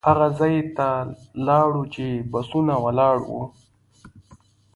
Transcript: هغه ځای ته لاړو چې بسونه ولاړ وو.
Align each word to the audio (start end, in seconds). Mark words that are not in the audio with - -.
هغه 0.09 0.27
ځای 0.39 0.55
ته 0.77 0.87
لاړو 1.47 1.83
چې 1.93 2.05
بسونه 2.31 2.73
ولاړ 2.85 3.15
وو. 3.27 3.43